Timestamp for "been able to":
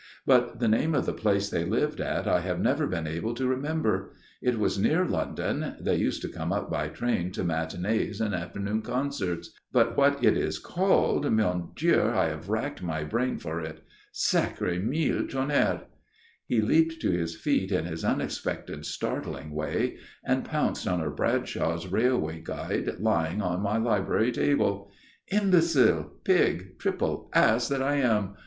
2.87-3.45